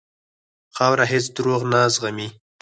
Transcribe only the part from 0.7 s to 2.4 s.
خاوره هېڅ دروغ نه زغمي.